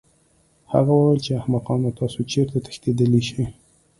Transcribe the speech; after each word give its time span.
هغه 0.73 0.91
وویل 0.95 1.19
چې 1.25 1.31
احمقانو 1.39 1.95
تاسو 1.99 2.19
چېرته 2.31 2.57
تښتېدلی 2.65 3.21
شئ 3.29 3.45